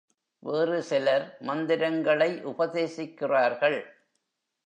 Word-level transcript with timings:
வேறு 0.39 0.83
சிலர் 0.83 1.37
மந்திரங்களை 1.39 2.29
உபதேசிக்கிறார்கள். 2.45 3.79